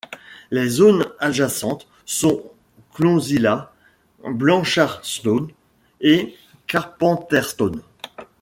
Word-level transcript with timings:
Les 0.49 0.67
zones 0.67 1.05
adjacentes 1.19 1.85
sont 2.07 2.43
Clonsilla, 2.95 3.71
Blanchardstown 4.27 5.49
et 5.99 6.35
Carpenterstown. 6.65 7.83